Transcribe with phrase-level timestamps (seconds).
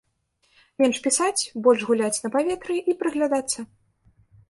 [0.83, 3.59] Менш пісаць, больш гуляць на паветры і прыглядацца!